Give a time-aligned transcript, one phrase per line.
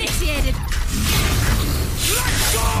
[0.00, 0.54] initiated.
[2.14, 2.79] Let's go!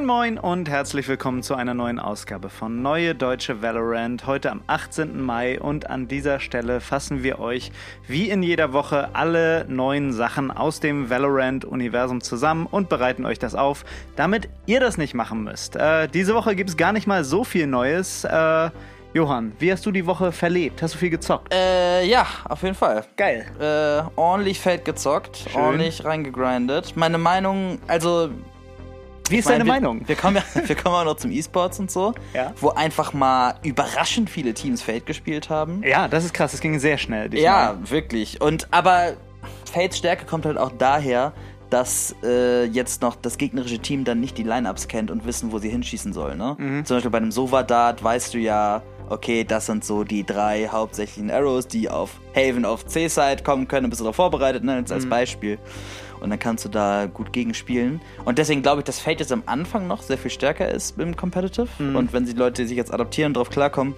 [0.00, 4.26] Moin Moin und herzlich willkommen zu einer neuen Ausgabe von Neue Deutsche Valorant.
[4.26, 5.20] Heute am 18.
[5.20, 7.70] Mai und an dieser Stelle fassen wir euch
[8.08, 13.54] wie in jeder Woche alle neuen Sachen aus dem Valorant-Universum zusammen und bereiten euch das
[13.54, 13.84] auf,
[14.16, 15.76] damit ihr das nicht machen müsst.
[15.76, 18.24] Äh, diese Woche gibt es gar nicht mal so viel Neues.
[18.24, 18.70] Äh,
[19.12, 20.80] Johann, wie hast du die Woche verlebt?
[20.80, 21.52] Hast du viel gezockt?
[21.52, 23.04] Äh, ja, auf jeden Fall.
[23.18, 23.44] Geil.
[23.60, 25.60] Äh, ordentlich fett gezockt, Schön.
[25.60, 26.96] ordentlich reingegrindet.
[26.96, 28.30] Meine Meinung, also.
[29.30, 30.02] Wie ist deine Meinung?
[30.08, 32.52] Wir kommen ja wir kommen auch noch zum E-Sports und so, Ja.
[32.60, 35.82] wo einfach mal überraschend viele Teams Fate gespielt haben.
[35.84, 36.52] Ja, das ist krass.
[36.54, 37.32] Es ging sehr schnell.
[37.38, 38.40] Ja, wirklich.
[38.40, 39.14] Und aber
[39.72, 41.32] Fates Stärke kommt halt auch daher,
[41.70, 45.58] dass äh, jetzt noch das gegnerische Team dann nicht die Lineups kennt und wissen, wo
[45.58, 46.36] sie hinschießen sollen.
[46.36, 46.56] Ne?
[46.58, 46.84] Mhm.
[46.84, 51.30] Zum Beispiel bei einem Sova-Dart weißt du ja, okay, das sind so die drei hauptsächlichen
[51.30, 53.88] Arrows, die auf Haven auf C-Side kommen können.
[53.88, 54.78] Bist du darauf vorbereitet, ne?
[54.78, 55.10] jetzt als Mhm.
[55.10, 55.58] Beispiel.
[56.20, 58.00] Und dann kannst du da gut gegenspielen.
[58.24, 61.16] Und deswegen glaube ich, dass Fate jetzt am Anfang noch sehr viel stärker ist im
[61.16, 61.68] Competitive.
[61.78, 61.96] Mhm.
[61.96, 63.94] Und wenn die Leute sich jetzt adaptieren und darauf klarkommen,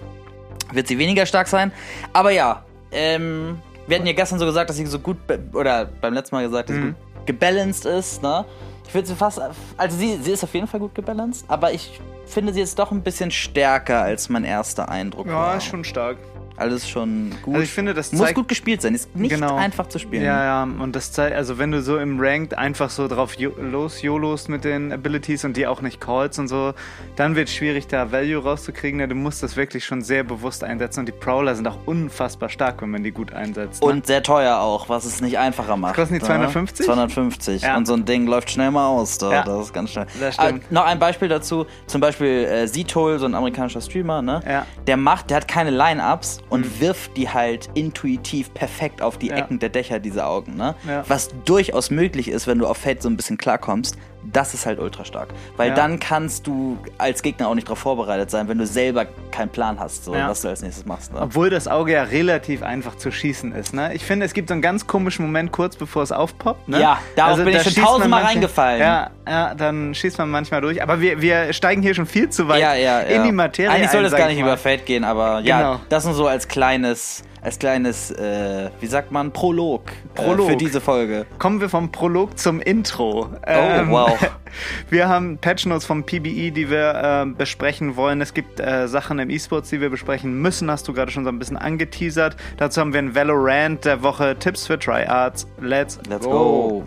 [0.71, 1.71] wird sie weniger stark sein.
[2.13, 5.17] Aber ja, ähm, wir hatten ja gestern so gesagt, dass sie so gut,
[5.53, 6.95] oder beim letzten Mal gesagt, dass sie Mhm.
[6.95, 8.45] gut gebalanced ist, ne?
[8.87, 9.39] Ich würde sie fast,
[9.77, 12.91] also sie, sie ist auf jeden Fall gut gebalanced, aber ich finde sie jetzt doch
[12.91, 15.57] ein bisschen stärker als mein erster Eindruck Ja, war.
[15.57, 16.17] ist schon stark.
[16.63, 17.55] Alles schon gut.
[17.55, 19.55] Also ich finde, das Muss gut gespielt sein, ist nicht Genau.
[19.55, 20.23] einfach zu spielen.
[20.23, 24.01] Ja, ja, und das zeigt, also wenn du so im Ranked einfach so drauf los
[24.01, 26.73] YOLOst mit den Abilities und die auch nicht callst und so,
[27.15, 28.99] dann wird es schwierig, da Value rauszukriegen.
[28.99, 32.49] Ja, du musst das wirklich schon sehr bewusst einsetzen und die Prowler sind auch unfassbar
[32.49, 33.81] stark, wenn man die gut einsetzt.
[33.83, 33.89] ne?
[33.89, 35.95] Und sehr teuer auch, was es nicht einfacher macht.
[35.95, 36.25] kosten die ne?
[36.25, 36.85] 250?
[36.85, 37.61] 250.
[37.61, 37.75] Ja.
[37.77, 39.17] Und so ein Ding läuft schnell mal aus.
[39.17, 39.31] Da.
[39.31, 39.43] Ja.
[39.43, 40.05] Das ist ganz schnell.
[40.37, 41.65] Ah, noch ein Beispiel dazu.
[41.87, 44.41] Zum Beispiel äh, Zitol, so ein amerikanischer Streamer, ne?
[44.47, 44.65] Ja.
[44.87, 49.37] Der macht, der hat keine Line-Ups und wirft die halt intuitiv perfekt auf die Ja.
[49.37, 50.75] Ecken der Dächer, diese Augen, ne?
[50.87, 51.03] Ja.
[51.07, 53.97] Was durchaus möglich ist, wenn du auf Fate so ein bisschen klarkommst.
[54.31, 55.29] Das ist halt ultra stark.
[55.57, 55.75] Weil Ja.
[55.75, 59.79] dann kannst du als Gegner auch nicht darauf vorbereitet sein, wenn du selber keinen Plan
[59.79, 60.29] hast, so, Ja.
[60.29, 61.11] was du als nächstes machst.
[61.13, 61.19] Ne?
[61.21, 63.73] Obwohl das Auge ja relativ einfach zu schießen ist.
[63.73, 63.93] Ne?
[63.93, 66.69] Ich finde, es gibt so einen ganz komischen Moment kurz bevor es aufpoppt.
[66.69, 66.79] Ne?
[66.79, 68.79] Ja, darauf bin ich schon tausendmal manche- reingefallen.
[68.81, 70.81] Ja, ja, dann schießt man manchmal durch.
[70.81, 73.07] Aber wir, wir steigen hier schon viel zu weit ja, ja, ja.
[73.17, 73.69] in die Materie.
[73.71, 74.51] Eigentlich soll ein, das sag gar ich nicht mal.
[74.51, 75.79] über Fate gehen, aber ja, Genau.
[75.89, 79.83] das nur so als kleines, als kleines, äh, wie sagt man, Prolog,
[80.15, 80.47] Prolog.
[80.47, 81.25] Äh, für diese Folge.
[81.39, 83.29] Kommen wir vom Prolog zum Intro.
[83.45, 84.17] Oh, wow.
[84.89, 88.21] Wir haben Patch Notes vom PBE, die wir äh, besprechen wollen.
[88.21, 90.69] Es gibt äh, Sachen im E-Sports, die wir besprechen müssen.
[90.69, 92.37] Hast du gerade schon so ein bisschen angeteasert.
[92.57, 95.47] Dazu haben wir ein Valorant der Woche, Tipps für Tryards.
[95.59, 96.83] Let's, Let's go.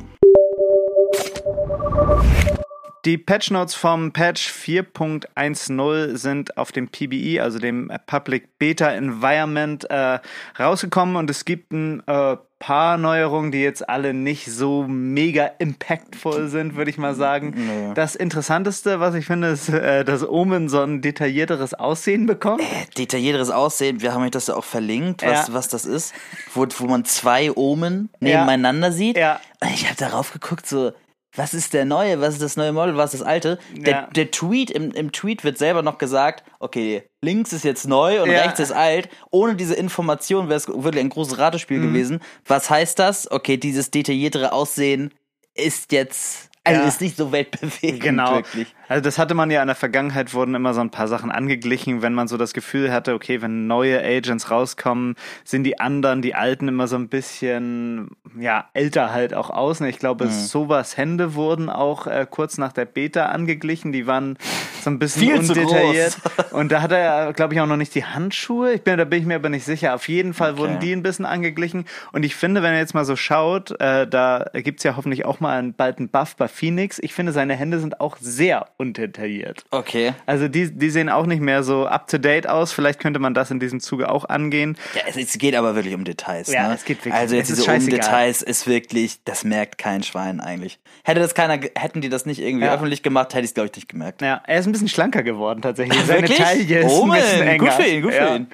[3.06, 9.89] Die Patch Notes vom Patch 4.10 sind auf dem PBE, also dem Public Beta Environment,
[9.89, 10.19] äh,
[10.59, 16.49] rausgekommen und es gibt ein äh, paar Neuerungen, die jetzt alle nicht so mega impactful
[16.49, 17.55] sind, würde ich mal sagen.
[17.56, 17.95] Nee.
[17.95, 22.62] Das Interessanteste, was ich finde, ist, äh, dass Omen so ein detaillierteres Aussehen bekommt.
[22.62, 25.55] Äh, Detaillierteres Aussehen, wir haben euch das ja auch verlinkt, was, Ja.
[25.55, 26.12] was das ist,
[26.55, 29.16] wo, wo man zwei Omen nebeneinander sieht.
[29.16, 29.39] Ja.
[29.72, 30.91] Ich habe darauf geguckt, so,
[31.36, 33.58] was ist der neue, was ist das neue Model, was ist das alte?
[33.76, 34.06] Der, Ja.
[34.14, 38.30] der Tweet, im, im Tweet wird selber noch gesagt, okay, links ist jetzt neu und
[38.30, 38.42] Ja.
[38.42, 39.08] rechts ist alt.
[39.30, 41.88] Ohne diese Information wäre es wirklich ein großes Ratespiel Mhm.
[41.92, 42.20] gewesen.
[42.47, 43.30] Was heißt das?
[43.30, 45.12] Okay, dieses detailliertere Aussehen
[45.54, 46.88] ist jetzt, also Ja.
[46.88, 48.34] ist nicht so weltbewegend Genau.
[48.37, 48.75] wirklich.
[48.88, 52.03] Also das hatte man ja in der Vergangenheit, wurden immer so ein paar Sachen angeglichen,
[52.03, 56.34] wenn man so das Gefühl hatte, okay, wenn neue Agents rauskommen, sind die anderen, die
[56.34, 59.81] alten immer so ein bisschen, ja, älter halt auch aus.
[59.81, 60.31] Und Ich glaube, Mhm.
[60.31, 64.37] sowas Hände wurden auch äh, kurz nach der Beta angeglichen, die waren
[64.83, 66.16] so ein bisschen Viel zu undetailliert.
[66.53, 68.75] Und da hat er, glaube ich, auch noch nicht die Handschuhe.
[68.75, 69.94] Ich bin, da bin ich mir aber nicht sicher.
[69.94, 70.60] Auf jeden Fall Okay.
[70.60, 71.87] wurden die ein bisschen angeglichen.
[72.12, 75.41] Und ich finde, wenn er jetzt mal so schaut, äh, da gibt's ja hoffentlich auch
[75.41, 76.98] mal einen, bald einen Buff bei Phoenix.
[77.00, 79.64] Ich finde, seine Hände sind auch sehr undetailliert.
[79.70, 80.12] Okay.
[80.26, 82.72] Also die, die sehen auch nicht mehr so up-to-date aus.
[82.72, 84.76] Vielleicht könnte man das in diesem Zuge auch angehen.
[84.94, 86.50] Ja, es, es geht aber wirklich um Details.
[86.50, 86.74] Ja, ne?
[86.74, 87.98] es geht wirklich- Also jetzt diese um scheißegal.
[88.00, 90.78] Details ist wirklich, das merkt kein Schwein eigentlich.
[91.04, 92.74] Hätte das keiner, hätten die das nicht irgendwie Ja.
[92.74, 94.22] öffentlich gemacht, hätte ich es glaube ich nicht gemerkt.
[94.22, 95.98] Ja, er ist ein bisschen schlanker geworden tatsächlich.
[96.06, 96.38] Seine Wirklich?
[96.38, 97.58] Taille ist Oh, ein bisschen enger.
[97.64, 98.36] gut für ihn, gut für ja.
[98.36, 98.47] ihn.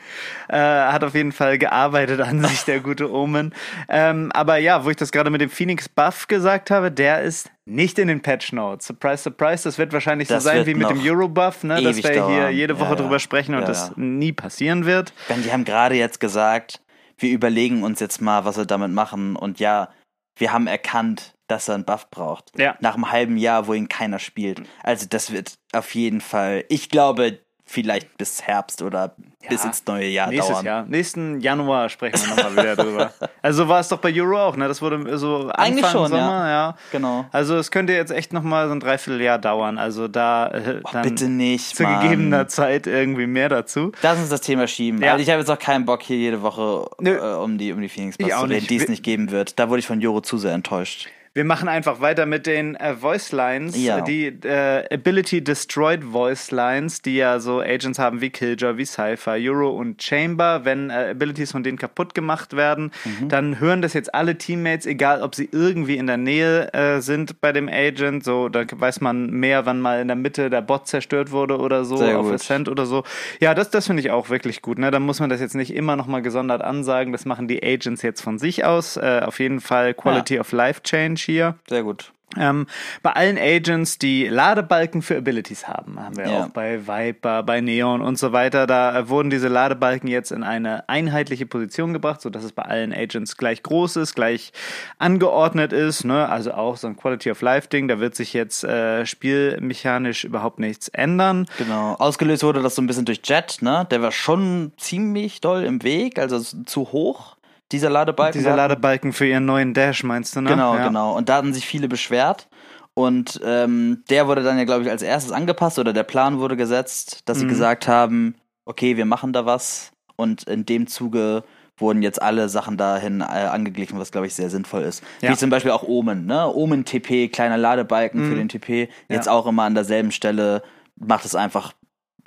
[0.49, 3.54] Äh, hat auf jeden Fall gearbeitet an sich, der gute Omen.
[3.88, 7.50] Ähm, aber ja, wo ich das gerade mit dem Phoenix Buff gesagt habe, der ist
[7.64, 8.87] nicht in den Patch Notes.
[8.87, 9.64] Surprise, surprise.
[9.64, 11.81] Das wird wahrscheinlich so Das sein wird wie mit dem noch Euro Buff, ne?
[11.82, 12.53] dass wir hier dauern.
[12.55, 15.12] jede Woche Ja, drüber sprechen und Ja, das nie passieren wird.
[15.29, 16.81] Denn die haben gerade jetzt gesagt,
[17.19, 19.37] wir überlegen uns jetzt mal, was wir damit machen.
[19.37, 19.91] Und ja,
[20.37, 22.50] wir haben erkannt, dass er einen Buff braucht.
[22.59, 22.76] Ja.
[22.81, 24.62] Nach einem halben Jahr, wo ihn keiner spielt.
[24.82, 27.38] Also das wird auf jeden Fall, ich glaube,
[27.73, 29.15] vielleicht bis Herbst oder
[29.49, 30.65] bis ins neue Jahr Nächstes dauern.
[30.65, 30.85] Jahr.
[30.85, 33.13] Nächsten Januar sprechen wir nochmal wieder drüber.
[33.43, 34.69] Also so war es doch bei Euro auch, ne?
[34.69, 36.77] Das wurde so Anfang Eigentlich schon, Sommer, ja.
[36.93, 37.25] Genau.
[37.33, 39.79] Also es könnte jetzt echt nochmal so ein Dreivierteljahr dauern.
[39.79, 42.03] Also da äh, dann bitte nicht, zu Mann.
[42.03, 43.91] gegebener Zeit irgendwie mehr dazu.
[44.03, 45.03] Lass uns das Thema schieben.
[45.03, 45.13] Ja.
[45.13, 47.89] Also ich habe jetzt auch keinen Bock hier jede Woche äh, um die um die
[47.89, 48.71] Phoenix Bucks zu reden, nicht.
[48.71, 49.59] die es nicht geben wird.
[49.59, 51.09] Da wurde ich von Joro zu sehr enttäuscht.
[51.34, 54.02] Wir machen einfach weiter mit den äh, Voice Lines, Ja.
[54.02, 59.37] die äh, Ability Destroyed Voice Lines, die ja so Agents haben wie Killjoy, wie Cypher,
[59.38, 60.61] Euro und Chamber.
[60.64, 63.29] Wenn äh, Abilities von denen kaputt gemacht werden, Mhm.
[63.31, 67.40] dann hören das jetzt alle Teammates, egal ob sie irgendwie in der Nähe äh, sind
[67.40, 68.25] bei dem Agent.
[68.25, 71.87] So, da weiß man mehr, wann mal in der Mitte der Bot zerstört wurde oder
[71.87, 72.35] so, Sehr auf gut.
[72.35, 73.05] Ascent oder so.
[73.40, 74.78] Ja, das, das finde ich auch wirklich gut.
[74.78, 74.90] Ne?
[74.90, 77.11] Da muss man das jetzt nicht immer nochmal gesondert ansagen.
[77.12, 78.99] Das machen die Agents jetzt von sich aus.
[78.99, 81.55] Äh, auf jeden Fall Quality of Life Change hier.
[81.69, 82.13] Sehr gut.
[82.39, 82.67] Ähm,
[83.03, 86.45] bei allen Agents, die Ladebalken für Abilities haben, haben wir Ja.
[86.45, 90.43] auch bei Viper, bei Neon und so weiter, da äh, wurden diese Ladebalken jetzt in
[90.43, 94.53] eine einheitliche Position gebracht, sodass es bei allen Agents gleich groß ist, gleich
[94.99, 96.05] angeordnet ist.
[96.05, 96.27] Ne?
[96.27, 100.59] Also auch so ein Quality of Life Ding, da wird sich jetzt äh, spielmechanisch überhaupt
[100.59, 101.47] nichts ändern.
[101.59, 101.97] Genau.
[101.99, 103.87] Ausgelöst wurde das so ein bisschen durch Jet, ne?
[103.91, 107.37] Der war schon ziemlich doll im Weg, also zu hoch,
[107.73, 108.39] dieser Ladebalken.
[108.39, 110.51] Dieser Ladebalken für ihren neuen Dash, meinst du, ne?
[110.51, 110.87] Genau, ja.
[110.87, 111.17] genau.
[111.17, 112.49] Und da hatten sich viele beschwert.
[112.95, 116.57] Und ähm, der wurde dann ja, glaube ich, als erstes angepasst oder der Plan wurde
[116.57, 117.41] gesetzt, dass Mhm.
[117.43, 118.35] sie gesagt haben,
[118.67, 119.93] okay, wir machen da was.
[120.17, 121.43] Und in dem Zuge
[121.79, 125.03] wurden jetzt alle Sachen dahin äh, angeglichen, was, glaube ich, sehr sinnvoll ist.
[125.23, 125.31] Ja.
[125.31, 126.47] Wie zum Beispiel auch Omen, ne?
[126.55, 129.27] Omen-TP, kleiner Ladebalken für den TP, jetzt Mhm.
[129.27, 129.33] Ja.
[129.33, 130.63] auch immer an derselben Stelle,
[130.97, 131.73] macht es einfach,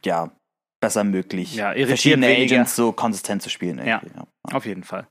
[0.03, 0.31] ja,
[0.81, 2.55] besser möglich, Ja, verschiedene weniger.
[2.55, 3.77] Agents so konsistent zu spielen.
[3.77, 4.01] Ja.
[4.03, 4.27] ja.
[4.53, 5.07] Auf jeden Fall.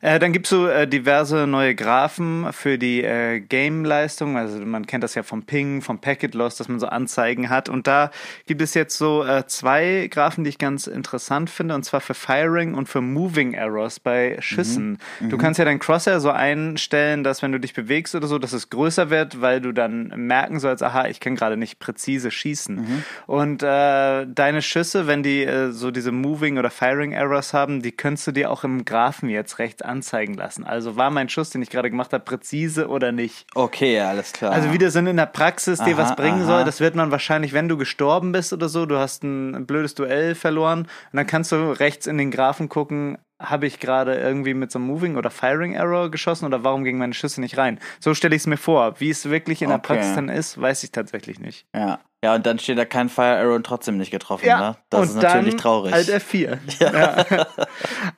[0.00, 4.36] Äh, dann gibt's so äh, diverse neue Graphen für die äh, Game-Leistung.
[4.36, 7.68] Also man kennt das ja vom Ping, vom Packet Loss, dass man so Anzeigen hat.
[7.68, 8.10] Und da
[8.46, 12.14] gibt es jetzt so äh, zwei Graphen, die ich ganz interessant finde, und zwar für
[12.14, 14.98] Firing und für Moving Errors bei Schüssen.
[15.20, 18.52] Du kannst ja dein Crosshair so einstellen, dass wenn du dich bewegst oder so, dass
[18.52, 23.04] es größer wird, weil du dann merken sollst, aha, ich kann gerade nicht präzise schießen.
[23.26, 27.92] Und äh, deine Schüsse, wenn die äh, so diese Moving oder Firing Errors haben, die
[27.92, 30.64] könntest du dir auch im Graphen jetzt rechts anzeigen lassen.
[30.64, 33.46] Also war mein Schuss, den ich gerade gemacht habe, präzise oder nicht.
[33.54, 34.52] Okay, ja, alles klar.
[34.52, 36.46] Also wie das in der Praxis dir was bringen aha.
[36.46, 39.94] soll, das wird man wahrscheinlich, wenn du gestorben bist oder so, du hast ein blödes
[39.94, 44.54] Duell verloren und dann kannst du rechts in den Graphen gucken, habe ich gerade irgendwie
[44.54, 47.78] mit so einem Moving oder Firing Error geschossen oder warum gingen meine Schüsse nicht rein?
[48.00, 48.98] So stelle ich es mir vor.
[48.98, 49.94] Wie es wirklich in der Okay.
[49.94, 51.66] Praxis dann ist, weiß ich tatsächlich nicht.
[51.74, 52.00] Ja.
[52.24, 54.76] Ja, und dann steht da kein Fire Arrow und trotzdem nicht getroffen, Ja, ne?
[54.90, 55.92] Das und ist natürlich dann traurig.
[55.94, 56.58] Alt F4.
[56.80, 57.46] Ja.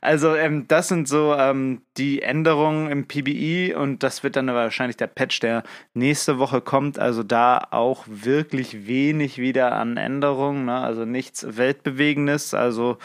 [0.00, 4.96] Also ähm, das sind so ähm, die Änderungen im PBI und das wird dann wahrscheinlich
[4.96, 5.62] der Patch, der
[5.92, 6.98] nächste Woche kommt.
[6.98, 10.78] Also da auch wirklich wenig wieder an Änderungen, ne?
[10.80, 12.54] also nichts Weltbewegendes.
[12.54, 12.96] Also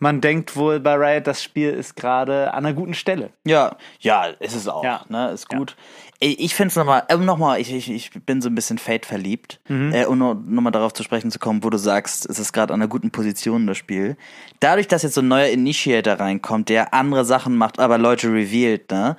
[0.00, 3.30] man denkt wohl bei Riot, das Spiel ist gerade an einer guten Stelle.
[3.44, 5.04] ja, ja, ist es auch, Ja.
[5.08, 5.30] ne?
[5.30, 5.76] Ist gut.
[6.24, 9.60] Ich finde es nochmal, ähm, nochmal, ich, ich, ich bin so ein bisschen Fate verliebt,
[9.68, 9.92] Mhm.
[9.92, 12.80] äh, um nochmal darauf zu sprechen zu kommen, wo du sagst, es ist gerade an
[12.80, 14.16] einer guten Position, das Spiel.
[14.60, 18.88] Dadurch, dass jetzt so ein neuer Initiator reinkommt, der andere Sachen macht, aber Leute revealed,
[18.92, 19.16] ne?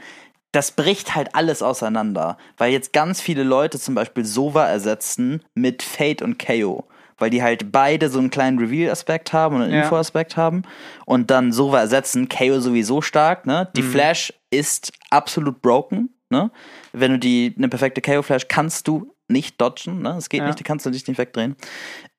[0.54, 5.84] Das bricht halt alles auseinander, weil jetzt ganz viele Leute zum Beispiel Sova ersetzen mit
[5.84, 6.86] Fate und KO.
[7.18, 9.82] Weil die halt beide so einen kleinen Reveal-Aspekt haben und einen Ja.
[9.84, 10.62] Info-Aspekt haben.
[11.06, 13.70] Und dann Sova ersetzen, KO sowieso stark, ne?
[13.76, 16.52] Die Flash ist absolut broken, ne?
[16.92, 20.16] Wenn du die, eine perfekte KO-Flash kannst du nicht dodgen, ne?
[20.18, 20.48] Es geht Ja.
[20.48, 21.56] nicht, die kannst du dich nicht wegdrehen.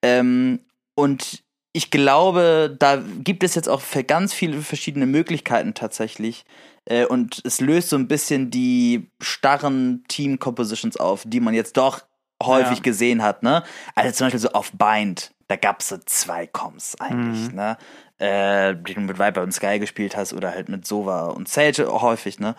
[0.03, 0.61] Ähm,
[0.95, 1.43] und
[1.73, 6.45] ich glaube, da gibt es jetzt auch für ganz viele verschiedene Möglichkeiten tatsächlich.
[6.87, 12.03] Äh, und es löst so ein bisschen die starren Team-Compositions auf, die man jetzt doch
[12.43, 12.83] häufig Ja.
[12.83, 13.63] gesehen hat, ne?
[13.95, 17.55] Also zum Beispiel so auf Bind, da gab es so zwei Coms eigentlich, Mhm.
[17.57, 17.77] ne?
[18.19, 21.89] Äh, die du mit Viper und Sky gespielt hast oder halt mit Sova und Sage
[21.89, 22.55] häufig, ne?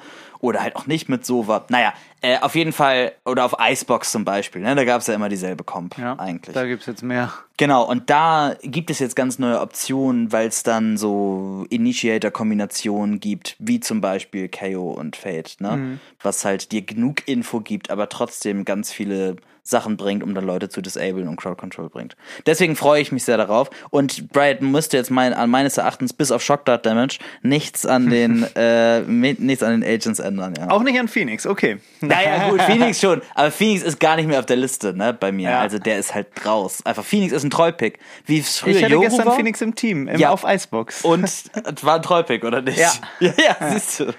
[0.45, 1.65] Oder halt auch nicht mit Sova.
[1.69, 4.75] Naja, äh, auf jeden Fall, oder auf Icebox zum Beispiel, ne?
[4.75, 6.53] Da gab es ja immer dieselbe Comp Ja, eigentlich.
[6.53, 7.33] Da gibt's jetzt mehr.
[7.57, 13.55] Genau, und da gibt es jetzt ganz neue Optionen, weil es dann so Initiator-Kombinationen gibt,
[13.59, 15.77] wie zum Beispiel KO und Fate, ne?
[15.77, 15.99] Mhm.
[16.21, 19.37] Was halt dir genug Info gibt, aber trotzdem ganz viele
[19.67, 22.15] Sachen bringt, um dann Leute zu disablen und Crowd Control bringt.
[22.45, 23.71] Deswegen freue ich mich sehr darauf.
[23.89, 28.11] Und Brighton müsste jetzt mein, an meines Erachtens bis auf Shock Dart Damage nichts an
[28.11, 30.69] den äh, nichts an den Agents ändern, ja.
[30.69, 31.77] Auch nicht an Phoenix, okay.
[32.01, 33.21] Naja, gut, Phoenix schon.
[33.33, 35.49] Aber Phoenix ist gar nicht mehr auf der Liste, ne, bei mir.
[35.51, 35.59] Ja.
[35.61, 36.81] Also der ist halt raus.
[36.85, 37.99] Einfach Phoenix ist ein Treupick.
[38.25, 39.35] Wie es früher Ich hatte gestern war.
[39.35, 40.29] Phoenix im Team, im, Ja.
[40.29, 41.03] auf Icebox.
[41.03, 41.49] Und es
[41.83, 42.77] war ein Treupick, oder nicht?
[42.79, 42.91] Ja.
[43.19, 44.13] ja, ja siehst du.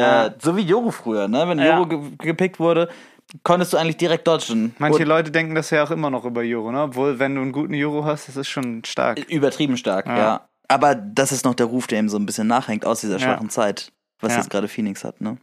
[0.00, 1.48] Äh, so wie Yoru früher, ne?
[1.48, 1.78] Wenn Ja.
[1.78, 2.88] Yoru ge gepickt wurde,
[3.42, 4.74] konntest du eigentlich direkt dodgen.
[4.78, 6.82] Manche Und Leute denken das ja auch immer noch über Juro, ne?
[6.82, 9.18] Obwohl, wenn du einen guten Juro hast, das ist schon stark.
[9.28, 10.16] übertrieben stark, ja.
[10.16, 10.48] Ja.
[10.66, 13.20] Aber das ist noch der Ruf, der ihm so ein bisschen nachhängt aus dieser Ja.
[13.20, 13.92] schwachen Zeit,
[14.24, 14.38] was Ja.
[14.38, 15.36] jetzt gerade Phoenix hat, ne?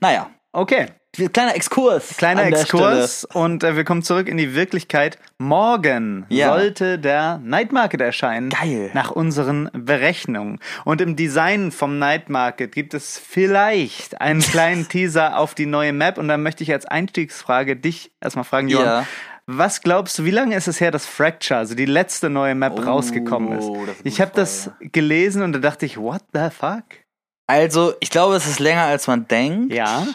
[0.00, 0.86] Naja, Okay,
[1.32, 2.16] kleiner Exkurs.
[2.16, 5.16] kleiner Exkurs und äh, wir kommen zurück in die Wirklichkeit.
[5.38, 6.48] Morgen Ja.
[6.52, 8.48] sollte der Night Market erscheinen.
[8.50, 8.90] Geil.
[8.92, 10.58] Nach unseren Berechnungen.
[10.84, 15.92] Und im Design vom Night Market gibt es vielleicht einen kleinen Teaser auf die neue
[15.92, 16.18] Map.
[16.18, 18.86] Und dann möchte ich als Einstiegsfrage dich erstmal fragen, Johann.
[18.86, 19.06] Ja.
[19.46, 22.72] Was glaubst du, wie lange ist es her, dass Fracture, also die letzte neue Map,
[22.76, 23.68] Oh, rausgekommen ist?
[23.68, 26.84] das ist Ich habe das gelesen und da dachte ich, what the fuck?
[27.50, 29.72] Also, ich glaube, es ist länger, als man denkt.
[29.72, 30.06] Ja.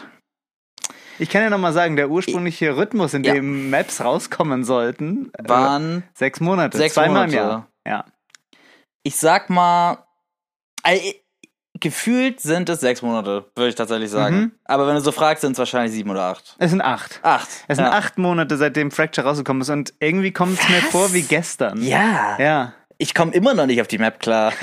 [1.18, 3.34] Ich kann ja nochmal sagen, der ursprüngliche Rhythmus, in Ja.
[3.34, 7.36] dem Maps rauskommen sollten, äh, Waren, sechs Monate, Sechs zweimal Monate.
[7.36, 7.66] im Jahr.
[7.86, 8.04] Ja.
[9.02, 10.04] ich sag mal,
[10.82, 11.14] äh,
[11.78, 14.36] gefühlt sind es sechs Monate, würde ich tatsächlich sagen.
[14.36, 14.52] Mhm.
[14.64, 16.56] Aber wenn du so fragst, sind es wahrscheinlich sieben oder acht.
[16.58, 17.20] Es sind acht.
[17.22, 17.48] Acht.
[17.68, 17.92] Es sind ja.
[17.92, 21.80] acht Monate, seitdem Fracture rausgekommen ist und irgendwie kommt es mir vor wie gestern.
[21.82, 22.36] Ja.
[22.40, 22.72] Ja.
[22.98, 24.52] Ich komme immer noch nicht auf die Map klar.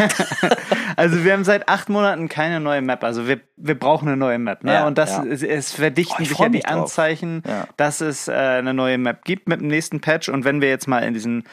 [0.95, 3.03] Also wir haben seit acht Monaten keine neue Map.
[3.03, 4.63] Also wir, wir brauchen eine neue Map.
[4.63, 4.73] Ne?
[4.73, 5.23] Ja, und das ja.
[5.25, 6.81] es, es verdichten Oh, ich sich ja die drauf.
[6.83, 7.67] Anzeichen, Ja.
[7.77, 10.29] dass es äh, eine neue Map gibt mit dem nächsten Patch.
[10.29, 11.45] Und wenn wir jetzt mal in diesen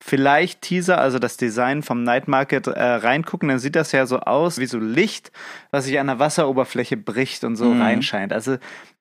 [0.00, 4.20] vielleicht Teaser, also das Design vom Night Market äh, reingucken, dann sieht das ja so
[4.20, 5.30] aus wie so Licht,
[5.70, 7.82] was sich an der Wasseroberfläche bricht und so Mhm.
[7.82, 8.32] reinscheint.
[8.32, 8.56] Also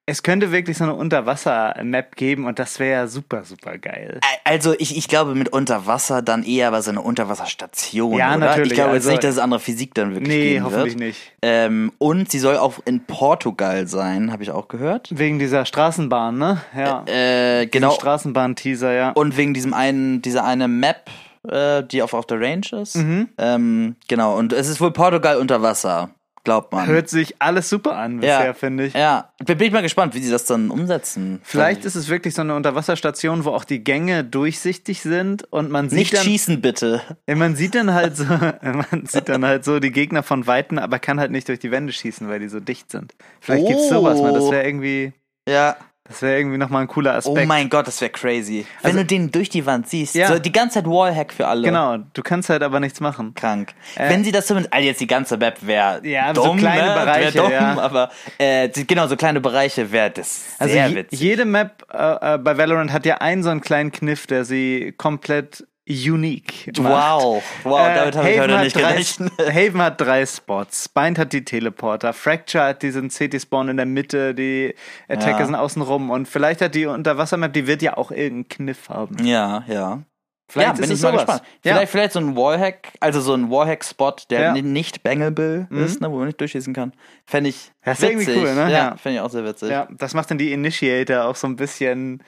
[0.08, 4.20] es könnte wirklich so eine Unterwasser-Map geben und das wäre ja super, super geil.
[4.44, 8.38] Also ich, ich glaube mit Unterwasser dann eher aber so eine Unterwasserstation, Ja, oder?
[8.38, 10.94] natürlich, Ich glaube also- jetzt nicht, dass es andere Physik dann wirklich Nee, geben hoffentlich
[10.94, 11.00] wird.
[11.00, 11.32] nicht.
[11.42, 15.08] Ähm, und sie soll auch in Portugal sein, habe ich auch gehört.
[15.12, 16.62] Wegen dieser Straßenbahn, ne?
[16.78, 17.04] Ja.
[17.08, 17.92] Äh, genau.
[17.92, 19.10] Straßenbahn-Teaser, ja.
[19.12, 21.10] Und wegen diesem einen, dieser eine Map,
[21.50, 22.96] äh, die auf, auf der Range ist.
[22.98, 23.30] Mhm.
[23.38, 24.38] Ähm, genau.
[24.38, 26.12] Und es ist wohl Portugal unter Wasser,
[26.46, 26.88] glaubt man.
[26.88, 28.94] Hört sich alles super an bisher, finde ich.
[28.94, 31.42] Ja, bin bin ich mal gespannt, wie sie das dann umsetzen.
[31.44, 35.90] Vielleicht ist es wirklich so eine Unterwasserstation, wo auch die Gänge durchsichtig sind und man
[35.90, 37.02] sieht nicht dann, schießen bitte.
[37.28, 38.24] Ja, man sieht dann halt so,
[38.62, 41.72] man sieht dann halt so die Gegner von Weitem, aber kann halt nicht durch die
[41.72, 43.14] Wände schießen, weil die so dicht sind.
[43.42, 45.14] Vielleicht gibt's sowas mal, das wäre irgendwie,
[45.50, 45.76] Ja.
[46.08, 47.48] Das wäre irgendwie nochmal ein cooler Oh Aspekt.
[47.48, 48.66] mein Gott, das wäre crazy.
[48.82, 50.28] Wenn Also- du den durch die Wand siehst, Ja.
[50.28, 51.64] so die ganze Zeit Wallhack für alle.
[51.68, 53.34] Genau, du kannst halt aber nichts machen.
[53.34, 53.74] Krank.
[53.96, 56.94] Äh, Wenn sie das zumindest, also jetzt die ganze Map wäre Ja, so kleine ne?
[56.94, 57.80] Bereiche, dumm, ja.
[57.80, 61.20] aber äh, genau, so kleine Bereiche wäre das Also sehr je, witzig.
[61.20, 64.94] jede Map äh, äh, bei Valorant hat ja einen so einen kleinen Kniff, der sie
[64.98, 66.92] komplett unique macht.
[67.22, 69.32] Wow, wow, Äh, damit habe ich heute nicht drei, gerechnet.
[69.40, 70.90] Haven hat drei Spots.
[70.90, 72.12] Bind hat die Teleporter.
[72.14, 74.34] Fracture hat diesen CT-Spawn in der Mitte.
[74.34, 74.74] Die
[75.08, 75.46] Attacker Ja.
[75.46, 76.10] sind außen rum.
[76.10, 79.24] Und vielleicht hat die Unterwassermap, die wird ja auch irgendeinen Kniff haben.
[79.26, 80.02] Ja, ja.
[80.48, 81.14] Vielleicht ja, bin ich mal sowas.
[81.26, 81.42] gespannt.
[81.64, 81.74] Ja.
[81.74, 84.54] Vielleicht, vielleicht so ein Wallhack, also so ein Wallhack-Spot, der Ja.
[84.54, 85.84] ni- nicht bangable Mhm.
[85.84, 86.94] ist, ne, wo man nicht durchschießen kann.
[87.26, 88.28] Fände ich Das ist witzig.
[88.30, 88.62] irgendwie cool, ne?
[88.64, 88.96] Ja, Ja.
[88.98, 89.70] fände ich auch sehr witzig.
[89.72, 92.24] Ja, das macht dann die Initiator auch so ein bisschen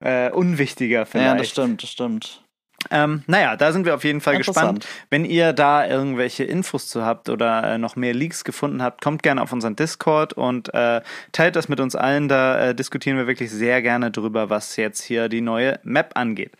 [0.00, 1.26] äh, unwichtiger vielleicht.
[1.26, 2.42] Ja, das stimmt, das stimmt.
[2.90, 4.86] Ähm, naja, da sind wir auf jeden Fall gespannt.
[5.10, 9.22] Wenn ihr da irgendwelche Infos zu habt oder äh, noch mehr Leaks gefunden habt, kommt
[9.22, 11.00] gerne auf unseren Discord und äh,
[11.32, 12.28] teilt das mit uns allen.
[12.28, 16.52] Da äh, diskutieren wir wirklich sehr gerne drüber, was jetzt hier die neue Map angeht.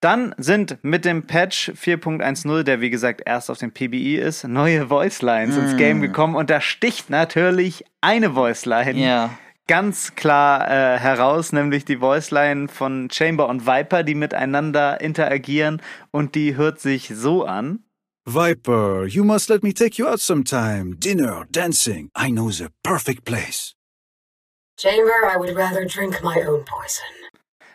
[0.00, 4.86] Dann sind mit dem Patch 4.10, der wie gesagt erst auf dem PBI ist, neue
[4.86, 9.30] Voice Lines ins Game gekommen und da sticht natürlich eine Voice Line Ja.
[9.68, 16.34] Ganz klar äh, heraus, nämlich die Voiceline von Chamber und Viper, die miteinander interagieren und
[16.34, 17.84] die hört sich so an.
[18.26, 20.96] Viper, you must let me take you out sometime.
[20.96, 22.10] Dinner, dancing.
[22.16, 23.74] I know the perfect place.
[24.76, 27.06] Chamber, I would rather drink my own poison.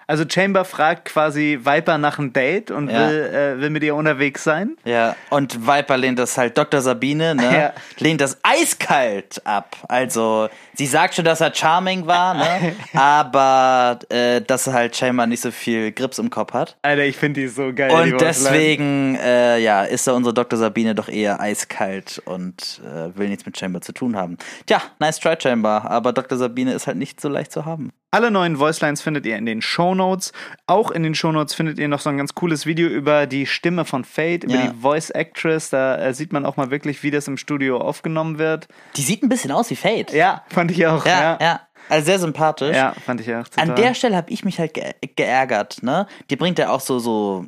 [0.08, 3.08] Also Chamber fragt quasi Viper nach einem Date und Ja.
[3.10, 3.22] will,
[3.58, 4.76] äh, will mit ihr unterwegs sein.
[4.86, 6.82] Ja, und Viper lehnt das halt, Dr.
[6.82, 7.74] Sabine, ne, Ja.
[8.00, 9.76] lehnt das eiskalt ab.
[9.88, 15.42] Also, sie sagt schon, dass er charming war, ne, aber äh, dass halt scheinbar nicht
[15.42, 16.78] so viel Grips im Kopf hat.
[16.82, 17.92] Alter, ich finde die so geil.
[17.92, 20.58] Und deswegen, äh, ja, ist da unsere Dr.
[20.60, 24.38] Sabine doch eher eiskalt und äh, will nichts mit Chamber zu tun haben.
[24.66, 26.38] Tja, nice try, Chamber, aber Dr.
[26.38, 27.92] Sabine ist halt nicht so leicht zu haben.
[28.14, 30.34] Alle neuen Voicelines findet ihr in den Shownotes.
[30.68, 33.86] Auch in den Shownotes findet ihr noch so ein ganz cooles Video über die Stimme
[33.86, 34.68] von Fate, über Ja.
[34.68, 35.72] die Voice Actress.
[35.72, 38.68] Da äh, sieht man auch mal wirklich, wie das im Studio aufgenommen wird.
[38.96, 40.14] Die sieht ein bisschen aus wie Fate.
[40.14, 41.06] Ja, fand ich auch.
[41.08, 41.62] ja, Ja, ja.
[41.90, 42.76] Also sehr sympathisch.
[42.78, 43.46] Ja, fand ich auch.
[43.48, 43.70] Total.
[43.70, 46.06] An der Stelle habe ich mich halt ge geärgert, ne?
[46.30, 47.46] Die bringt ja auch so, so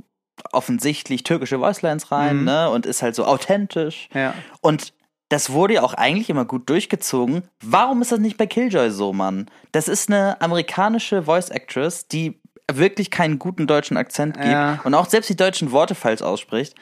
[0.52, 2.44] offensichtlich türkische Voicelines rein, Mhm.
[2.46, 2.70] ne?
[2.70, 4.10] Und ist halt so authentisch.
[4.14, 4.34] Ja.
[4.62, 4.94] Und
[5.30, 7.44] das wurde ja auch eigentlich immer gut durchgezogen.
[7.64, 9.50] Warum ist das nicht bei Killjoy so, Mann?
[9.72, 12.40] Das ist eine amerikanische Voice Actress, die
[12.72, 14.80] wirklich keinen guten deutschen Akzent gibt Ja.
[14.84, 16.76] und auch selbst die deutschen Worte falsch ausspricht.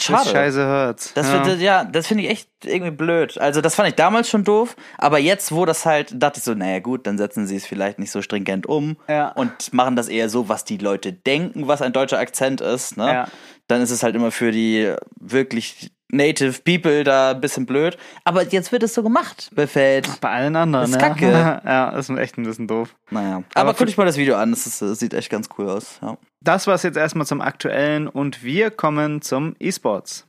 [0.00, 0.24] schade.
[0.24, 1.12] Das Scheiße hört's.
[1.14, 1.46] Das ja.
[1.54, 3.38] ja, das finde ich echt irgendwie blöd.
[3.38, 6.54] Also, das fand ich damals schon doof, aber jetzt, wo das halt, dachte ich so,
[6.54, 9.28] naja, gut, dann setzen sie es vielleicht nicht so stringent um Ja.
[9.32, 13.26] und machen das eher so, was die Leute denken, was ein deutscher Akzent ist, ne?
[13.68, 17.96] Dann ist es halt immer für die wirklich Native People da ein bisschen blöd.
[18.24, 20.08] Aber jetzt wird es so gemacht bei Feld.
[20.20, 21.30] Bei allen anderen, Das ist kacke.
[21.64, 22.94] ja, ist echt ein bisschen doof.
[23.10, 23.42] Naja.
[23.54, 25.68] Aber Aber, guck dich mal das Video an, das, ist, das sieht echt ganz cool
[25.68, 25.98] aus.
[26.02, 26.16] Ja.
[26.40, 30.26] Das war's jetzt erstmal zum Aktuellen und wir kommen zum E-Sports.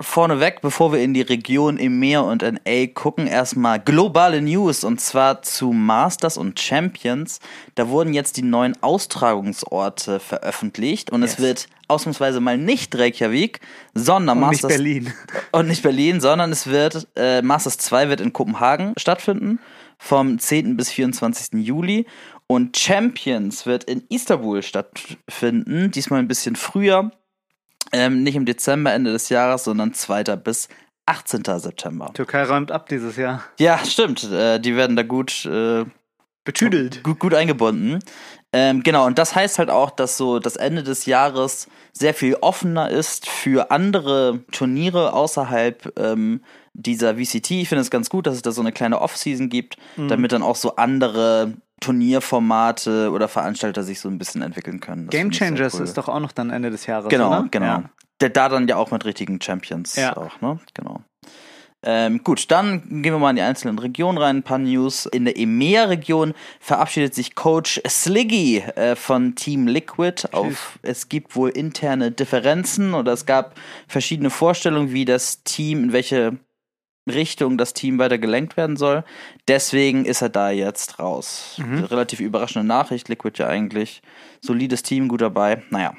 [0.00, 5.42] Vorneweg, bevor wir in die Region Meer und NA gucken, erstmal globale News und zwar
[5.42, 7.38] zu Masters und Champions.
[7.74, 11.32] Da wurden jetzt die neuen Austragungsorte veröffentlicht und Yes.
[11.32, 13.60] es wird ausnahmsweise mal nicht Reykjavik,
[13.94, 15.12] sondern Und nicht Masters Berlin.
[15.52, 19.58] und nicht Berlin, sondern es wird äh, Masters 2 wird in Kopenhagen stattfinden
[19.98, 20.76] vom 10.
[20.78, 21.62] bis 24.
[21.64, 22.06] Juli
[22.46, 27.12] und Champions wird in Istanbul stattfinden, diesmal ein bisschen früher,
[27.92, 30.24] ähm, nicht im Dezember Ende des Jahres, sondern 2.
[30.36, 30.68] bis
[31.06, 31.42] 18.
[31.58, 32.12] September.
[32.14, 33.42] Türkei räumt ab dieses Jahr.
[33.58, 35.84] Ja, stimmt, äh, die werden da gut äh,
[36.44, 37.02] Betüdelt.
[37.02, 37.98] gut, gut eingebunden.
[38.52, 42.34] Ähm, genau, und das heißt halt auch, dass so das Ende des Jahres sehr viel
[42.40, 46.42] offener ist für andere Turniere außerhalb ähm,
[46.72, 47.50] dieser VCT.
[47.52, 50.42] Ich finde es ganz gut, dass es da so eine kleine Off-Season gibt, damit dann
[50.42, 55.06] auch so andere Turnierformate oder Veranstalter sich so ein bisschen entwickeln können.
[55.06, 55.82] Das Game Changers cool.
[55.84, 57.48] ist doch auch noch dann Ende des Jahres, Genau, oder?
[57.50, 57.66] genau.
[57.66, 57.84] Ja.
[58.20, 60.16] Der da dann ja auch mit richtigen Champions Ja.
[60.16, 60.58] auch, ne?
[60.74, 61.00] Genau.
[61.82, 64.36] Ähm, gut, dann gehen wir mal in die einzelnen Regionen rein.
[64.36, 65.06] Ein paar News.
[65.06, 70.28] In der EMEA-Region verabschiedet sich Coach Sliggy äh, von Team Liquid.
[70.32, 73.54] Auf, es gibt wohl interne Differenzen oder es gab
[73.88, 76.36] verschiedene Vorstellungen, wie das Team, in welche
[77.08, 79.04] Richtung das Team weiter gelenkt werden soll.
[79.48, 81.56] Deswegen ist er da jetzt raus.
[81.90, 83.08] Relativ überraschende Nachricht.
[83.08, 84.02] Liquid ja eigentlich
[84.40, 85.62] solides Team, gut dabei.
[85.70, 85.94] Naja.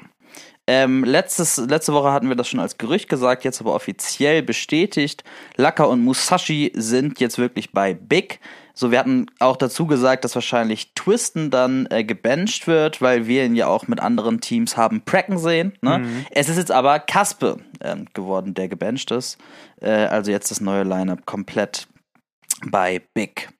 [0.68, 5.24] Ähm, letztes, letzte Woche hatten wir das schon als Gerücht gesagt, jetzt aber offiziell bestätigt.
[5.56, 8.38] Laka und Musashi sind jetzt wirklich bei Big.
[8.74, 13.44] So, wir hatten auch dazu gesagt, dass wahrscheinlich Twisten dann äh, gebencht wird, weil wir
[13.44, 15.74] ihn ja auch mit anderen Teams haben pracken sehen.
[15.82, 16.06] Ne?
[16.30, 19.38] Es ist jetzt aber Kaspe ähm, geworden, der gebencht ist.
[19.80, 21.86] Äh, also jetzt das neue Lineup komplett
[22.66, 23.50] bei Big.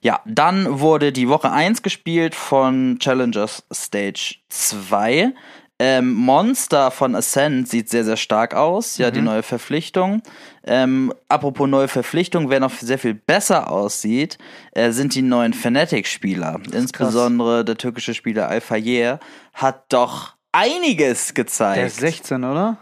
[0.00, 5.32] Ja, dann wurde die Woche 1 gespielt von Challengers Stage 2.
[5.78, 8.96] Ähm, Monster von Ascent sieht sehr, sehr stark aus.
[8.96, 10.22] Ja, die neue Verpflichtung.
[10.64, 14.38] Ähm, apropos neue Verpflichtung, wer noch sehr viel besser aussieht,
[14.72, 16.60] äh, sind die neuen Fnatic-Spieler.
[16.72, 19.20] Insbesondere der türkische Spieler Alfayer
[19.52, 21.78] hat doch einiges gezeigt.
[21.78, 22.78] Der ist 16, oder?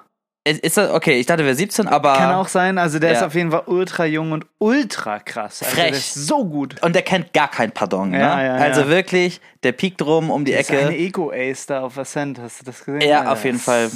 [0.46, 2.14] Ist, er, okay, ich dachte, er wäre 17, aber.
[2.14, 2.76] Kann auch sein.
[2.76, 3.16] Also der Ja.
[3.18, 5.62] ist auf jeden Fall ultra jung und ultra krass.
[5.62, 5.92] Also Der Frech.
[5.96, 6.82] ist so gut.
[6.82, 8.20] Und der kennt gar kein Pardon, ne?
[8.20, 10.96] Ja, ja, also wirklich, der piekt rum um die Das ist eine Ecke.
[10.98, 12.38] Ego-Ace da auf Ascent.
[12.38, 13.00] Hast du das gesehen?
[13.08, 13.90] Ja, Alter, auf jeden das Fall.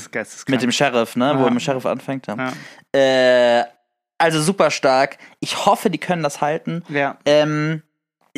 [0.49, 1.33] Mit dem Sheriff, ne?
[1.37, 2.27] Wo er mit dem Sheriff anfängt.
[2.27, 2.53] Ja.
[2.99, 3.65] Äh,
[4.17, 5.19] also super stark.
[5.41, 6.83] Ich hoffe, die können das halten.
[6.89, 7.19] Ja.
[7.27, 7.83] Ähm,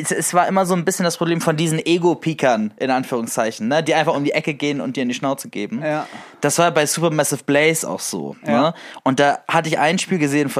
[0.01, 3.83] es, es war immer so ein bisschen das Problem von diesen Ego-Peakern, in Anführungszeichen, ne?
[3.83, 5.81] Die einfach um die Ecke gehen und dir in die Schnauze geben.
[5.83, 6.07] Ja.
[6.41, 8.35] Das war bei Supermassive Blaze auch so.
[8.45, 8.61] Ja.
[8.61, 8.73] Ne?
[9.03, 10.51] Und da hatte ich ein Spiel gesehen,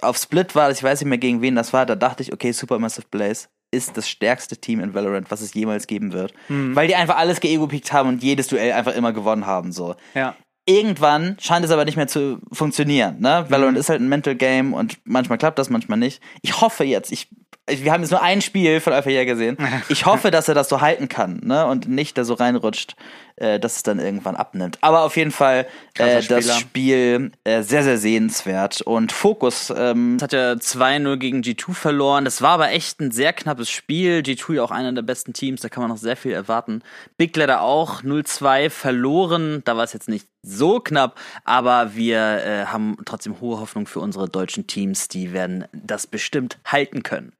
[0.00, 2.32] auf Split war das, ich weiß nicht mehr gegen wen das war, da dachte ich,
[2.32, 6.32] okay, Supermassive Blaze ist das stärkste Team in Valorant, was es jemals geben wird.
[6.48, 6.76] Mhm.
[6.76, 9.72] Weil die einfach alles geego-peakt haben und jedes Duell einfach immer gewonnen haben.
[9.72, 9.96] So.
[10.14, 10.36] Ja.
[10.66, 13.16] Irgendwann scheint es aber nicht mehr zu funktionieren.
[13.20, 13.44] Ne?
[13.50, 13.80] Valorant Mhm.
[13.80, 16.22] ist halt ein Mental Game und manchmal klappt das, manchmal nicht.
[16.40, 17.28] Ich hoffe jetzt, ich,
[17.66, 19.56] wir haben jetzt nur ein Spiel von Alpha Jäger gesehen.
[19.88, 21.66] Ich hoffe, dass er das so halten kann ne?
[21.66, 22.96] und nicht da so reinrutscht,
[23.36, 24.78] äh, dass es dann irgendwann abnimmt.
[24.80, 25.66] Aber auf jeden Fall
[25.98, 26.58] äh, das.
[26.58, 28.80] Spiel äh, sehr, sehr sehenswert.
[28.82, 32.24] Und Fokus ähm, hat ja 2-0 gegen G2 verloren.
[32.24, 34.20] Das war aber echt ein sehr knappes Spiel.
[34.20, 36.82] G2 ja auch einer der besten Teams, da kann man noch sehr viel erwarten.
[37.16, 39.62] Big Ladder auch 0-2 verloren.
[39.64, 44.00] Da war es jetzt nicht so knapp, aber wir äh, haben trotzdem hohe Hoffnung für
[44.00, 45.08] unsere deutschen Teams.
[45.08, 47.32] Die werden das bestimmt halten können.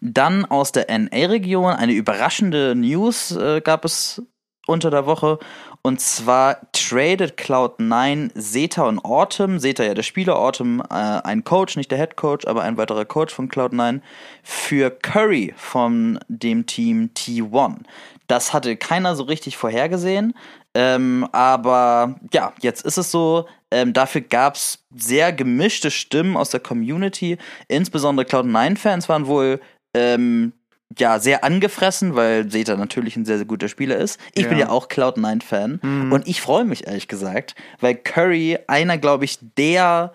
[0.00, 4.22] Dann aus der NA-Region eine überraschende News äh, gab es
[4.66, 5.38] unter der Woche.
[5.82, 9.58] Und zwar tradet Cloud9 Zeta und Autumn.
[9.60, 13.04] Zeta ja der Spieler, Autumn äh, ein Coach, nicht der Head Coach, aber ein weiterer
[13.04, 14.00] Coach von Cloud9
[14.42, 17.76] für Curry von dem Team T1.
[18.26, 20.34] Das hatte keiner so richtig vorhergesehen.
[20.74, 23.46] Ähm, aber ja, jetzt ist es so.
[23.70, 27.38] Ähm, dafür gab es sehr gemischte Stimmen aus der Community.
[27.68, 29.60] Insbesondere Cloud9-Fans waren wohl
[29.94, 30.52] ähm,
[30.98, 34.18] ja, sehr angefressen, weil Zeta natürlich ein sehr, sehr guter Spieler ist.
[34.34, 34.66] Ich bin Ja.
[34.66, 35.80] ja auch Cloud9-Fan
[36.12, 40.12] und ich freue mich ehrlich gesagt, weil Curry einer, glaube ich, der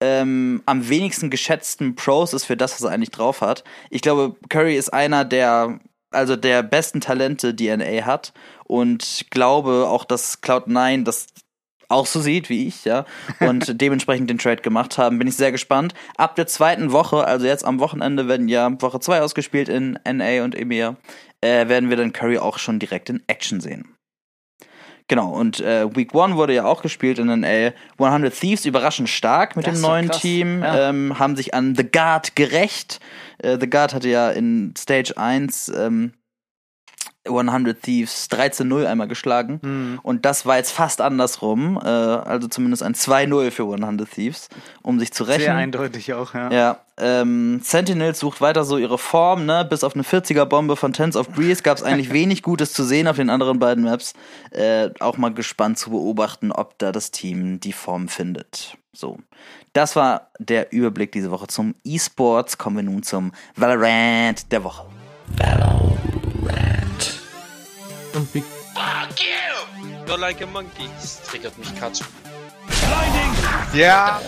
[0.00, 3.64] ähm, am wenigsten geschätzten Pros ist für das, was er eigentlich drauf hat.
[3.90, 5.80] Ich glaube, Curry ist einer der,
[6.10, 8.32] also der besten Talente, die NA hat
[8.64, 11.26] und glaube auch, dass Cloud9 das
[11.92, 13.04] auch so sieht wie ich, ja,
[13.40, 15.94] und dementsprechend den Trade gemacht haben, bin ich sehr gespannt.
[16.16, 20.44] Ab der zweiten Woche, also jetzt am Wochenende, werden ja Woche 2 ausgespielt in NA
[20.44, 20.96] und EMEA,
[21.40, 23.94] äh, werden wir dann Curry auch schon direkt in Action sehen.
[25.08, 27.74] Genau, und äh, Week 1 wurde ja auch gespielt in NL.
[27.98, 30.88] 100 Thieves überraschend stark mit Das dem neuen krass, Team, ja.
[30.88, 33.00] ähm, haben sich an The Guard gerecht.
[33.38, 36.12] Äh, The Guard hatte ja in Stage 1 ähm,
[37.24, 39.60] 100 Thieves 13-0 einmal geschlagen.
[39.62, 40.00] Hm.
[40.02, 41.80] Und das war jetzt fast andersrum.
[41.82, 44.48] Äh, also zumindest ein 2-0 für 100 Thieves,
[44.82, 45.42] um sich zu rächen.
[45.42, 46.50] Sehr eindeutig auch, ja.
[46.50, 49.64] Ja, ähm, Sentinels sucht weiter so ihre Form, ne?
[49.68, 53.08] Bis auf eine 40er-Bombe von Tens of Breeze gab es eigentlich wenig Gutes zu sehen
[53.08, 54.14] auf den anderen beiden Maps.
[54.50, 58.76] Äh, auch mal gespannt zu beobachten, ob da das Team die Form findet.
[58.92, 59.18] So.
[59.72, 62.58] Das war der Überblick diese Woche zum E-Sports.
[62.58, 64.84] Kommen wir nun zum Valorant der Woche.
[65.28, 65.91] Und
[70.06, 70.88] You're like a monkey.
[71.00, 72.04] Das triggert mich Katsu.
[73.72, 74.20] ja,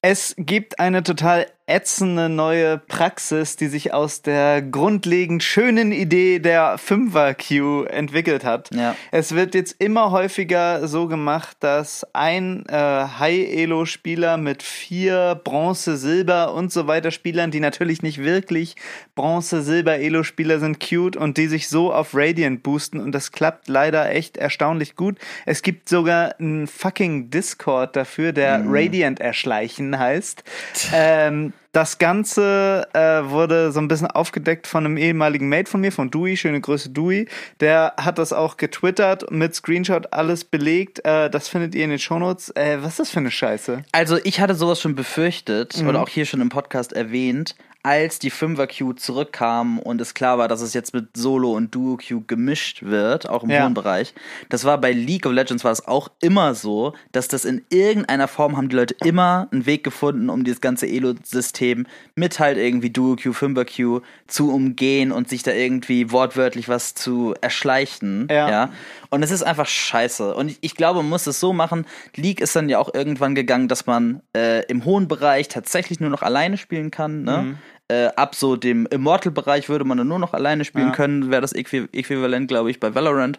[0.00, 6.76] Es gibt eine total ätzende neue Praxis, die sich aus der grundlegend schönen Idee der
[6.76, 8.70] Fünfer-Queue entwickelt hat.
[8.74, 8.96] Ja.
[9.12, 16.52] Es wird jetzt immer häufiger so gemacht, dass ein äh, High-Elo-Spieler mit vier Bronze, Silber
[16.52, 18.74] und so weiter Spielern, die natürlich nicht wirklich
[19.14, 23.68] Bronze, Silber, Elo-Spieler sind, cute und die sich so auf Radiant boosten und das klappt
[23.68, 25.18] leider echt erstaunlich gut.
[25.46, 30.42] Es gibt sogar einen fucking Discord dafür, der Radiant erschleichen heißt.
[30.92, 35.90] ähm, das Ganze äh, wurde so ein bisschen aufgedeckt von einem ehemaligen Mate von mir,
[35.92, 37.28] von Dewey, schöne Grüße Dewey.
[37.60, 41.02] Der hat das auch getwittert, mit Screenshot alles belegt.
[41.06, 42.50] Äh, das findet ihr in den Shownotes.
[42.50, 43.84] Äh, was ist das für eine Scheiße?
[43.92, 45.88] Also ich hatte sowas schon befürchtet Mhm.
[45.88, 50.38] oder auch hier schon im Podcast erwähnt, als die 5er Queue zurückkam und es klar
[50.38, 53.64] war, dass es jetzt mit Solo und Duo Queue gemischt wird, auch im Ja.
[53.64, 54.14] hohen Bereich.
[54.50, 58.28] Das war bei League of Legends war es auch immer so, dass das in irgendeiner
[58.28, 62.90] Form haben die Leute immer einen Weg gefunden, um dieses ganze Elo-System mit halt irgendwie
[62.90, 68.28] Duo Queue, 5er Queue zu umgehen und sich da irgendwie wortwörtlich was zu erschleichen.
[68.30, 68.48] Ja.
[68.48, 68.68] ja?
[69.10, 70.34] Und es ist einfach scheiße.
[70.34, 71.84] Und ich, ich glaube, man muss es so machen.
[72.14, 76.10] League ist dann ja auch irgendwann gegangen, dass man äh, im hohen Bereich tatsächlich nur
[76.10, 77.24] noch alleine spielen kann.
[77.24, 77.36] Ne?
[77.38, 77.58] Mhm.
[77.88, 80.92] Äh, ab so dem Immortal-Bereich würde man dann nur noch alleine spielen Ja.
[80.92, 83.38] können, wäre das Äqui Äquivalent, glaube ich, bei Valorant.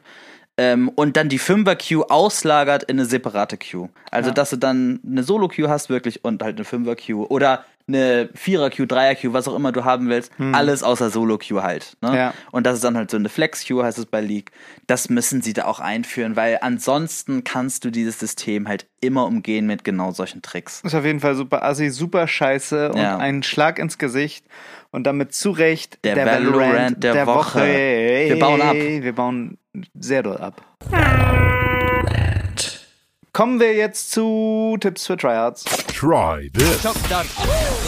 [0.58, 3.89] Ähm, und dann die 5er-Queue auslagert in eine separate Queue.
[4.12, 4.34] Also, Ja.
[4.36, 7.27] dass du dann eine Solo-Queue hast, wirklich, und halt eine 5er-Queue.
[7.32, 10.32] Oder eine 4er-Queue, 3er-Queue, was auch immer du haben willst.
[10.51, 11.97] Alles außer Solo-Queue halt.
[12.01, 12.17] Ne?
[12.17, 12.34] Ja.
[12.51, 14.51] Und das ist dann halt so eine Flex-Queue, heißt es bei League.
[14.88, 19.65] Das müssen sie da auch einführen, weil ansonsten kannst du dieses System halt immer umgehen
[19.65, 20.82] mit genau solchen Tricks.
[20.84, 23.17] Ist auf jeden Fall super assi, super scheiße und Ja.
[23.17, 24.45] ein Schlag ins Gesicht.
[24.91, 27.62] Und damit zu Recht Der Valorant der Woche.
[28.27, 28.75] Wir bauen ab.
[28.75, 29.58] Wir bauen
[29.99, 30.62] sehr doll ab.
[33.32, 35.63] Kommen wir jetzt zu Tipps für Tryhards.
[35.88, 36.84] Try this.
[36.84, 37.82] Tips.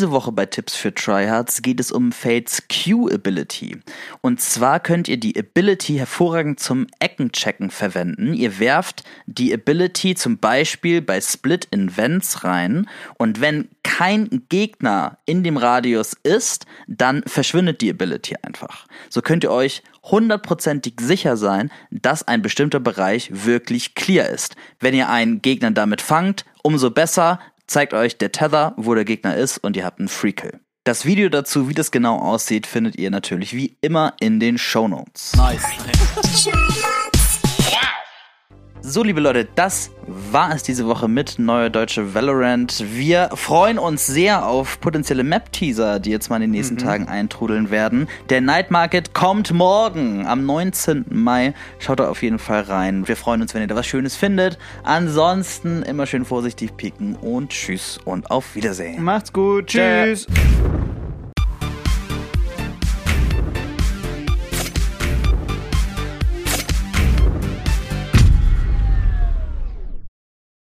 [0.00, 3.80] Diese Woche bei Tipps für Tryhards geht es um Fates Q-Ability.
[4.22, 8.32] Und zwar könnt ihr die Ability hervorragend zum Eckenchecken verwenden.
[8.32, 15.18] Ihr werft die Ability zum Beispiel bei Split in Vents rein und wenn kein Gegner
[15.26, 18.86] in dem Radius ist, dann verschwindet die Ability einfach.
[19.10, 24.56] So könnt ihr euch hundertprozentig sicher sein, dass ein bestimmter Bereich wirklich clear ist.
[24.78, 27.38] Wenn ihr einen Gegner damit fangt, umso besser,
[27.70, 30.60] zeigt euch der Tether, wo der Gegner ist und ihr habt einen Free Kill.
[30.84, 35.32] Das Video dazu, wie das genau aussieht, findet ihr natürlich wie immer in den Shownotes.
[35.32, 37.06] Try hard.
[38.90, 42.84] So, liebe Leute, das war es diese Woche mit Neue Deutsche Valorant.
[42.92, 47.70] Wir freuen uns sehr auf potenzielle Map-Teaser, die jetzt mal in den nächsten Tagen eintrudeln
[47.70, 48.08] werden.
[48.30, 51.04] Der Night Market kommt morgen am 19.
[51.08, 51.54] Mai.
[51.78, 53.06] Schaut da auf jeden Fall rein.
[53.06, 54.58] Wir freuen uns, wenn ihr da was Schönes findet.
[54.82, 59.04] Ansonsten immer schön vorsichtig pieken und tschüss und auf Wiedersehen.
[59.04, 59.68] Macht's gut.
[59.68, 60.16] Tschö.
[60.16, 60.26] Tschüss.